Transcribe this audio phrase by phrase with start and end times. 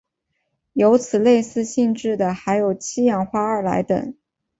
[0.73, 4.15] 有此类似性质的还有七氧化二铼等。